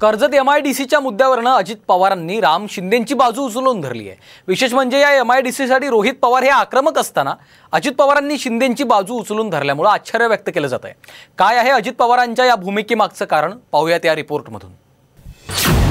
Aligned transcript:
Karjat 0.00 0.34
M 0.34 0.48
I 0.50 0.60
D 0.60 0.72
सीच्या 0.74 0.98
मुद्द्यावरनं 1.00 1.50
अजित 1.50 1.76
पवारांनी 1.88 2.38
राम 2.40 2.66
शिंदेंची 2.70 3.14
बाजू 3.14 3.42
उचलून 3.42 3.80
धरली 3.80 4.08
आहे. 4.08 4.16
विशेष 4.48 4.72
म्हणजे 4.74 5.00
या 5.00 5.12
एम 5.16 5.32
आय 5.32 5.40
डी 5.42 5.52
सीसाठी 5.52 5.88
रोहित 5.88 6.14
पवार 6.22 6.42
हे 6.42 6.48
आक्रमक 6.50 6.98
असताना 6.98 7.34
अजित 7.72 7.92
पवारांनी 7.98 8.38
शिंदेंची 8.38 8.84
बाजू 8.84 9.18
उचलून 9.20 9.50
धरल्यामुळे 9.50 9.90
आश्चर्य 9.90 10.26
व्यक्त 10.26 10.50
केलं 10.54 10.66
जात 10.68 10.84
आहे 10.84 10.94
काय 11.38 11.58
आहे 11.58 11.70
अजित 11.70 11.92
पवारांच्या 11.92 12.44
या 12.46 12.54
भूमिकेमागचं 12.56 13.24
कारण? 13.24 13.52
पाहूयात 13.72 14.04
या 14.04 14.14
रिपोर्टमधून. 14.14 14.70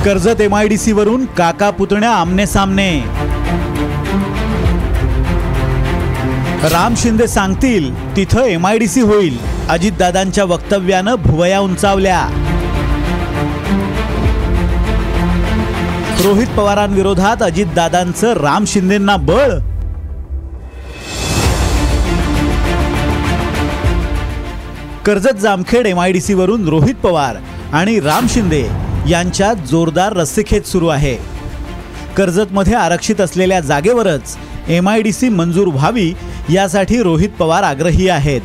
Karjat 0.06 0.42
M 0.42 0.56
I 0.56 0.68
D 0.68 0.78
C 0.78 0.92
वरून 0.92 1.26
काका 1.38 1.70
पुतण्या 1.70 2.12
आमने 2.12 2.46
सामने. 2.48 2.92
राम 6.72 6.94
शिंदे 6.98 7.28
सांगतील 7.28 7.94
तिथं 8.16 8.42
एम 8.42 8.68
आय 8.68 8.78
डी 8.78 8.88
सी 8.88 9.02
होईल. 9.02 9.38
अजितदादांच्या 9.70 10.44
वक्तव्यानं 10.44 11.16
भुवया 11.16 11.60
उंचावल्या. 11.60 12.28
रोहित 16.22 16.48
पवारांविरोधात 16.48 17.42
अजितदादांचं 17.44 18.34
राम 18.34 18.66
शिंदेंना 18.68 19.16
बळ. 19.18 19.52
Karjat 25.06 25.40
Jamkhed 25.40 25.86
M 25.86 26.00
I 26.00 26.12
D 26.12 26.34
वरून 26.34 26.68
रोहित 26.68 26.96
पवार 26.96 27.36
आणि 27.74 28.00
राम 28.00 28.28
शिंदे 28.30 28.64
यांच्यात 29.10 29.56
जोरदार 29.70 30.14
रस्सीखेच 30.14 30.72
सुरू 30.72 30.88
आहे. 30.88 31.16
कर्जतमध्ये 32.18 32.74
आरक्षित 32.74 33.22
असलेल्या 33.22 33.60
जागेवरच 33.60 34.36
एम 34.68 34.90
आय 34.90 35.02
डी 35.02 35.12
सी 35.12 35.30
मंजूर 35.30 35.68
व्हावी 35.68 36.14
यासाठी 36.50 37.02
रोहित 37.04 37.30
पवार 37.30 37.64
आग्रही 37.64 38.08
आहेत. 38.10 38.42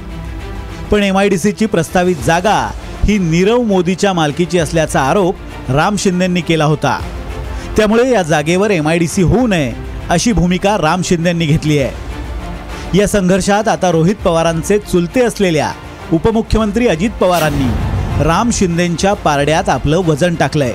पण 0.91 1.03
एम 1.03 1.19
आय 1.19 1.29
डी 1.29 1.39
सीची 1.39 1.67
प्रस्तावित 1.67 2.17
जागा 2.27 2.59
ही 3.05 3.19
नीरव 3.19 3.63
मोदीच्या 3.63 4.13
मालकीची 4.13 4.59
असल्याचा 4.59 5.01
आरोप 5.01 5.71
राम 5.71 5.97
शिंदेंनी 5.97 6.41
केला 6.41 6.65
होता. 6.65 6.99
त्यामुळे 7.79 8.09
या 8.11 8.23
जागेवर 8.23 8.71
एम 8.71 8.89
आय 8.89 8.99
डी 8.99 9.07
सी 9.07 9.23
होऊ 9.23 9.47
नये 9.47 9.73
अशी 10.11 10.33
भूमिका 10.33 10.77
राम 10.79 11.03
शिंदेंनी 11.05 11.47
घेतली 11.47 11.79
आहे. 11.79 12.99
या 12.99 13.07
संघर्षात 13.09 13.69
आता 13.69 13.91
रोहित 13.93 14.15
पवारांचे 14.25 14.79
चुलते 14.79 15.23
असलेल्या 15.25 15.71
उपमुख्यमंत्री 16.13 16.87
अजित 16.89 17.11
पवारांनी 17.21 17.69
राम 18.25 18.51
शिंदेंच्या 18.53 19.13
पारड्यात 19.15 19.69
आपलं 19.69 20.03
वजन 20.07 20.35
टाकलंय. 20.35 20.73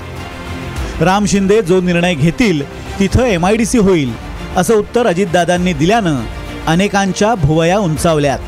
राम 1.01 1.25
शिंदे 1.25 1.61
जो 1.61 1.81
निर्णय 1.81 2.15
घेतील 2.15 2.63
तिथं 2.99 3.25
एम 3.25 3.45
आय 3.45 3.55
डी 3.55 3.65
सी 3.65 3.77
होईल 3.79 4.13
असं 4.57 4.73
उत्तर 4.73 5.07
अजितदादांनी 5.07 5.73
दिल्यानं 5.73 6.21
अनेकांच्या 6.67 7.33
भुवया 7.35 7.77
उंचावल्यात. 7.79 8.39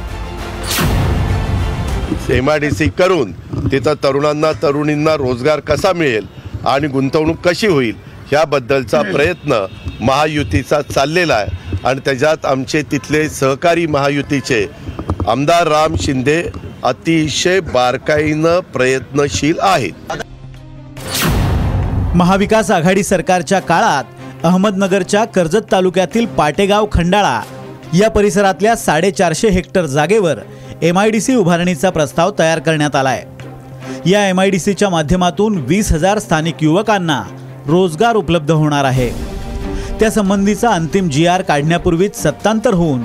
एम 2.32 2.50
आय 2.50 2.60
डी 2.60 2.72
सी 2.72 2.90
करून 3.00 3.32
तिथं 3.72 4.04
तरुणांना 4.04 4.52
तरुणींना 4.64 5.16
रोजगार 5.18 5.60
कसा 5.60 5.94
मिळेल 5.94 6.26
आणि 6.66 6.88
गुंतवणूक 6.88 7.48
कशी 7.48 7.68
होईल 7.68 8.15
ह्याबद्दलचा 8.32 9.02
प्रयत्न 9.02 9.66
महायुतीचा 10.02 10.82
चाललेला 10.84 11.36
आहे. 11.36 11.64
आणि 11.86 12.00
त्याच्यात 12.06 12.46
आमचे 12.46 12.82
तिथले 12.92 13.28
सहकारी 13.30 13.86
महायुतीचे 13.88 14.66
आमदार 15.28 15.68
राम 15.68 15.96
शिंदे 16.02 16.42
अतिशय 16.84 17.60
बारकाईनं 17.74 18.60
प्रयत्नशील 18.74 19.60
आहेत. 19.60 19.94
महाविकास 22.16 22.72
आघाडी 22.72 23.04
सरकारच्या 23.04 23.60
काळात 23.60 24.46
अहमदनगरच्या 24.46 25.24
कर्जत 25.26 25.72
तालुक्यातील 25.72 26.26
पाटेगाव 26.26 26.86
खंडाळा 26.92 27.40
या 27.94 28.10
परिसरातल्या 28.10 28.76
साडेचारशे 28.76 29.50
हेक्टर 29.50 29.86
जागेवर 29.86 30.40
एम 30.82 31.00
आय 31.00 31.10
डी 31.10 31.20
सी 31.22 31.36
उभारणीचा 31.36 31.90
प्रस्ताव 31.90 32.32
तयार 32.40 32.60
करण्यात 32.60 32.96
आला 32.96 33.10
आहे 33.10 34.12
या 34.12 34.28
एम 34.28 34.40
आय 34.40 34.50
डी 34.50 34.60
सीच्या 34.60 34.90
माध्यमातून 34.90 35.58
वीस 35.68 35.92
हजार 35.92 36.20
स्थानिक 36.20 36.64
युवकांना 36.64 37.22
रोजगार 37.68 38.16
उपलब्ध 38.16 38.52
होणार 38.52 38.84
आहे. 38.84 39.10
त्यासंबंधीचा 40.00 40.70
अंतिम 40.70 41.10
जी 41.10 41.28
आर 41.28 41.42
काढण्यापूर्वीच 41.42 42.16
सत्तांतर 42.16 42.74
होऊन 42.74 43.04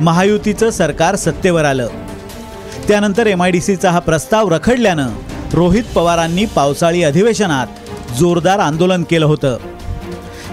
महायुतीचं 0.00 0.70
सरकार 0.70 1.16
सत्तेवर 1.16 1.64
आलं. 1.64 1.88
त्यानंतर 2.88 3.26
एम 3.26 3.42
आय 3.42 3.50
डी 3.50 3.60
सीचा 3.60 3.90
हा 3.90 3.98
प्रस्ताव 3.98 4.48
रखडल्यानं 4.48 5.08
रोहित 5.52 5.82
पवारांनी 5.94 6.44
पावसाळी 6.44 7.02
अधिवेशनात 7.02 7.66
जोरदार 8.18 8.58
आंदोलन 8.58 9.02
केलं 9.02 9.26
होतं. 9.26 9.56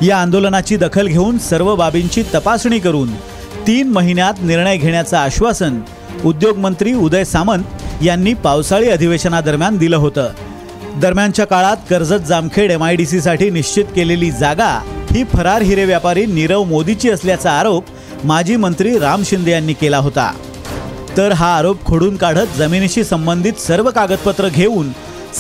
या 0.01 0.17
आंदोलनाची 0.17 0.77
दखल 0.77 1.07
घेऊन 1.07 1.37
सर्व 1.37 1.75
बाबींची 1.75 2.23
तपासणी 2.35 2.79
करून 2.79 3.13
तीन 3.67 3.89
महिन्यात 3.89 4.33
निर्णय 4.41 4.77
घेण्याचं 4.77 5.17
आश्वासन 5.17 5.79
उद्योगमंत्री 6.25 6.93
उदय 6.93 7.23
सामंत 7.23 7.63
यांनी 8.03 8.33
पावसाळी 8.33 8.89
अधिवेशनादरम्यान 8.89 9.77
दिलं 9.77 9.97
होतं. 9.97 10.29
दरम्यानच्या 11.01 11.45
काळात 11.45 11.77
Karjat 11.89 12.25
Jamkhed 12.27 12.71
M 12.71 12.83
I 12.83 12.95
D 12.95 13.05
सीसाठी 13.05 13.49
निश्चित 13.49 13.85
केलेली 13.95 14.29
जागा 14.31 14.69
ही 15.11 15.23
फरार 15.23 15.61
हिरे 15.61 15.85
व्यापारी 15.85 16.25
नीरव 16.25 16.63
मोदीची 16.63 17.09
असल्याचा 17.09 17.51
आरोप 17.51 17.85
माजी 18.23 18.55
मंत्री 18.55 18.97
राम 18.99 19.21
शिंदे 19.25 19.51
यांनी 19.51 19.73
केला 19.73 19.97
होता. 19.97 20.31
तर 21.17 21.31
हा 21.31 21.55
आरोप 21.57 21.85
खोडून 21.85 22.15
काढत 22.15 22.57
जमिनीशी 22.57 23.03
संबंधित 23.03 23.59
सर्व 23.59 23.89
कागदपत्र 23.89 24.47
घेऊन 24.47 24.91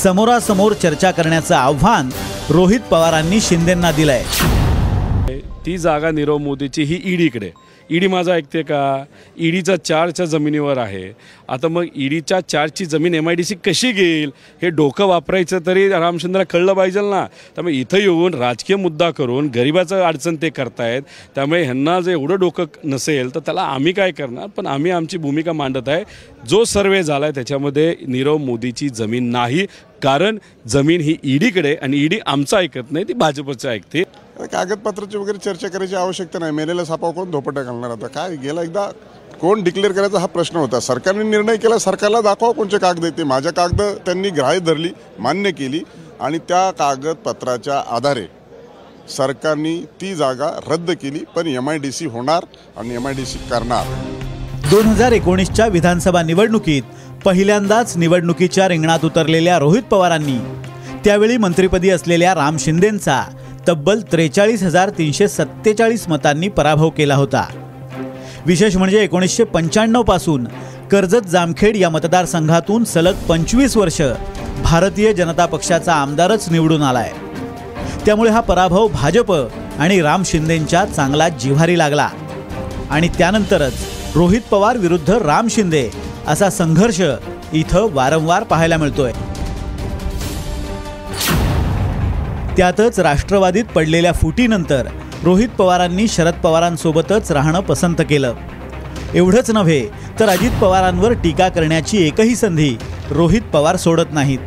समोरासमोर 0.03 0.73
चर्चा 0.73 1.11
करण्याचं 1.11 1.55
आव्हान 1.55 2.09
रोहित 2.49 2.79
पवारांनी 2.91 3.41
शिंदेंना 3.41 3.91
दिलंय. 3.91 4.23
ती 5.65 5.77
जागा 5.77 6.11
नीरव 6.11 6.37
मोदीची 6.37 6.83
ही 6.83 7.01
ईडीकडे 7.05 7.51
ईडी 7.91 8.07
माझं 8.07 8.31
ऐकते 8.31 8.61
का? 8.61 9.03
ईडीचा 9.39 9.75
चारच्या 9.75 10.25
जमिनीवर 10.25 10.77
आहे. 10.77 11.11
आता 11.49 11.67
मग 11.67 11.85
ईडीच्या 11.95 12.39
चारची 12.39 12.85
जमीन 12.85 13.13
एम 13.13 13.29
आय 13.29 13.35
डी 13.35 13.43
सी 13.43 13.55
कशी 13.55 13.91
घेईल? 13.91 14.31
हे 14.61 14.69
डोकं 14.69 15.05
वापरायचं 15.05 15.59
तरी 15.65 15.89
रामचंद्रला 15.89 16.43
कळलं 16.43 16.73
पाहिजे 16.73 16.99
ना. 16.99 17.25
त्यामुळे 17.25 17.75
इथं 17.75 17.97
येऊन 17.97 18.33
राजकीय 18.33 18.75
मुद्दा 18.75 19.11
करून 19.11 19.47
गरिबाचं 19.47 20.01
अडचण 20.01 20.35
ते 20.35 20.49
करतायत. 20.49 21.01
त्यामुळे 21.35 21.63
ह्यांना 21.63 21.99
जर 21.99 22.11
एवढं 22.11 22.39
डोकं 22.39 22.65
नसेल 22.83 23.35
तर 23.35 23.39
त्याला 23.39 23.61
आम्ही 23.61 23.93
काय 23.93 24.11
करणार? 24.11 24.47
पण 24.47 24.67
आम्ही 24.67 24.91
आमची 24.91 25.17
भूमिका 25.17 25.53
मांडत 25.53 25.89
आहे. 25.89 26.03
जो 26.49 26.63
सर्वे 26.63 27.03
झाला 27.03 27.25
आहे 27.25 27.35
त्याच्यामध्ये 27.35 27.95
नीरव 28.07 28.37
मोदीची 28.37 28.89
जमीन 28.89 29.29
नाही. 29.31 29.65
कारण 30.03 30.37
जमीन 30.67 31.01
ही 31.01 31.15
ईडीकडे 31.23 31.75
आणि 31.75 31.97
ईडी 31.97 32.19
आमचं 32.25 32.57
ऐकत 32.57 32.91
नाही 32.91 33.05
ती 33.07 33.13
भाजपचं 33.13 33.69
ऐकते. 33.69 34.03
कागदपत्राची 34.51 35.17
वगैरे 35.17 35.37
चर्चा 35.37 35.67
करायची 35.67 35.95
आवश्यकता 35.95 36.39
नाही. 36.39 36.51
मेलेला 36.51 36.83
सापाव 36.85 37.11
कोण 37.11 37.31
धोपटा 37.31 37.61
घालणार 37.61 37.91
आता? 37.91 38.07
काय? 38.07 38.35
गेला 38.43 38.61
एकदा 38.63 38.85
कोण 39.41 39.61
डिक्लेअर 39.63 39.91
करायचा 39.91 40.19
हा 40.19 40.25
प्रश्न 40.27 40.57
होता. 40.57 40.79
सरकारने 40.79 41.23
निर्णय 41.23 41.57
केला 41.57 41.77
सरकारला 41.79 42.21
दाखवा 42.21 42.51
कोणचे 42.51 42.77
कागद 42.77 43.05
येते 43.05 43.23
माझ्या 43.23 43.51
कागद 43.53 43.81
त्यांनी 44.05 44.29
ग्राह्य 44.29 44.59
धरली 44.59 44.89
मान्य 45.19 45.51
केली 45.51 45.81
आणि 46.19 46.37
त्या 46.47 46.69
कागदपत्राच्या 46.79 47.81
आधारे 47.95 48.25
सरकारने 49.09 49.75
ती 50.01 50.13
जागा 50.15 50.49
रद्द 50.67 50.91
केली 51.01 51.19
पण 51.35 51.47
एम 51.47 51.69
आय 51.69 51.77
डी 51.77 51.91
सी 51.91 52.05
होणार 52.05 52.45
आणि 52.77 52.95
एम 52.95 53.07
आय 53.07 53.13
डी 53.13 53.25
सी 53.25 53.39
करणार. 53.49 53.85
दोन 54.71 54.85
हजार 54.85 55.11
एकोणीसच्या 55.11 55.67
विधानसभा 55.67 56.21
निवडणुकीत 56.21 56.83
पहिल्यांदाच 57.25 57.95
निवडणुकीच्या 57.97 58.67
रिंगणात 58.69 59.05
उतरलेल्या 59.05 59.57
रोहित 59.59 59.83
पवारांनी 59.83 60.37
त्यावेळी 61.05 61.37
मंत्रिपदी 61.37 61.89
असलेल्या 61.89 62.33
राम 62.35 62.57
शिंदेंचा 62.57 63.23
तब्बल 63.69 63.99
त्रेचाळीस 64.11 64.63
हजार 64.63 64.89
तीनशे 64.89 65.27
सत्तेचाळीस 65.27 66.07
मतांनी 66.09 66.47
पराभव 66.47 66.89
केला 66.89 67.15
होता. 67.15 67.45
विशेष 68.45 68.75
म्हणजे 68.77 69.03
एकोणीसशे 69.03 69.43
पंच्याण्णवपासून 69.43 70.47
कर्जत 70.91 71.27
जामखेड 71.27 71.75
या 71.75 71.89
मतदारसंघातून 71.89 72.83
सलग 72.83 73.13
पंचवीस 73.13 73.77
वर्ष 73.77 74.01
भारतीय 74.63 75.13
जनता 75.13 75.45
पक्षाचा 75.45 75.93
आमदारच 75.93 76.49
निवडून 76.51 76.81
आलाय. 76.81 77.11
त्यामुळे 78.05 78.29
हा 78.29 78.39
पराभव 78.39 78.87
भाजप 78.87 79.31
आणि 79.79 80.01
राम 80.01 80.23
शिंदेंच्या 80.25 80.85
चांगला 80.85 81.29
जिव्हारी 81.29 81.77
लागला. 81.77 82.09
आणि 82.89 83.09
त्यानंतरच 83.17 83.73
रोहित 84.15 84.41
पवार 84.51 84.77
विरुद्ध 84.77 85.09
राम 85.09 85.47
शिंदे 85.47 85.89
असा 86.27 86.49
संघर्ष 86.49 87.01
इथं 87.53 87.87
वारंवार 87.93 88.43
पाहायला 88.43 88.77
मिळतोय. 88.77 89.11
त्यातच 92.59 92.99
राष्ट्रवादीत 92.99 93.65
पडलेल्या 93.65 94.11
फुटीनंतर 94.11 94.87
रोहित 95.23 95.49
पवारांनी 95.49 96.07
शरद 96.07 96.33
पवारांसोबतच 96.33 97.31
राहणं 97.31 97.59
पसंत 97.59 98.01
केलं. 98.09 98.33
एवढंच 99.13 99.51
नव्हे 99.51 99.87
तर 100.19 100.29
अजित 100.29 100.51
पवारांवर 100.61 101.11
टीका 101.13 101.47
करण्याची 101.49 101.97
एकही 102.07 102.35
संधी 102.35 102.75
रोहित 103.11 103.41
पवार 103.53 103.75
सोडत 103.75 104.11
नाहीत. 104.11 104.39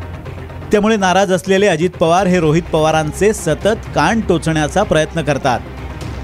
त्यामुळे 0.72 0.96
नाराज 0.96 1.32
असलेले 1.32 1.66
अजित 1.66 1.90
पवार 1.90 2.26
हे 2.26 2.40
रोहित 2.40 2.62
पवारांचे 2.62 3.32
सतत 3.32 3.88
कान 3.94 4.20
टोचण्याचा 4.20 4.82
प्रयत्न 4.82 5.22
करतात. 5.22 5.60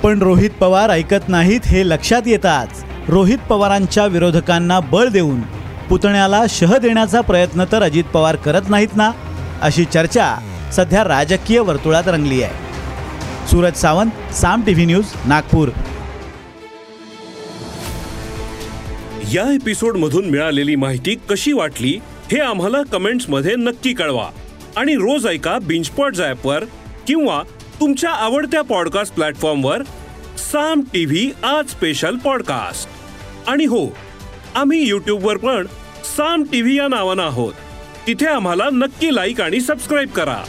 पण 0.02 0.22
रोहित 0.22 0.50
पवार 0.50 0.90
ऐकत 0.90 1.28
नाहीत 1.28 1.66
हे 1.66 1.88
लक्षात 1.88 2.22
येताच 2.26 2.84
रोहित 3.08 3.38
पवारांच्या 3.38 4.06
विरोधकांना 4.06 4.80
बळ 4.80 5.08
देऊन 5.08 5.40
पुतण्याला 5.88 6.42
शह 6.48 6.76
देण्याचा 6.76 7.20
प्रयत्न 7.20 7.64
तर 7.72 7.82
अजित 7.82 8.04
पवार 8.04 8.36
करत 8.36 8.68
नाहीत 8.68 8.96
ना? 8.96 9.10
अशी 9.62 9.84
चर्चा 9.84 10.34
सध्या 10.72 11.04
राजकीय 11.04 11.58
वर्तुळात 11.58 12.02
रंगली 12.06 12.42
आहे. 12.42 12.68
Suraj 13.48 13.76
Sawant 13.76 14.34
Saam 14.34 14.62
TV 14.62 14.84
news 14.84 15.04
Nagpur. 15.26 15.68
या 19.32 19.54
एपिसोड 19.54 19.96
मधून 19.96 20.24
मिळालेली 20.24 20.76
माहिती 20.76 21.14
कशी 21.30 21.52
वाटली 21.52 21.98
हे 22.32 22.40
आम्हाला 22.40 22.82
कमेंट्समध्ये 22.92 23.56
नक्की 23.56 23.92
कळवा. 23.92 24.28
आणि 24.76 24.94
रोज 24.94 25.26
ऐका 25.26 25.58
बिंचपॉट 25.58 26.12
वर 26.44 26.64
किंवा 27.06 27.42
तुमच्या 27.80 28.10
आवडत्या 28.10 28.62
पॉडकास्ट 28.62 29.14
प्लॅटफॉर्मवर 29.14 29.82
साम 30.52 30.80
टीव्ही 30.92 31.30
आज 31.44 31.70
स्पेशल 31.70 32.16
पॉडकास्ट 32.16 32.90
आणि 33.48 33.64
हो 33.64 33.96
आम्ही 34.54 34.88
यूट्यूबवर 34.88 35.36
पण 35.36 35.66
साम 36.16 36.42
टीव्ही 36.42 36.78
या 36.78 36.88
नावानं 36.88 37.22
आहोत. 37.22 37.52
तिथे 38.06 38.26
आम्हाला 38.26 38.64
नक्की 38.72 39.14
लाईक 39.14 39.40
आणि 39.40 39.60
सबस्क्राईब 39.60 40.08
करा. 40.08 40.44